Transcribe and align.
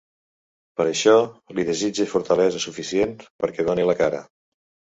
Per 0.79 0.85
això, 0.91 1.13
li 1.59 1.65
desitge 1.67 2.09
fortalesa 2.15 2.63
suficient 2.65 3.15
perquè 3.45 3.69
done 3.71 3.89
la 3.93 4.01
cara. 4.05 4.27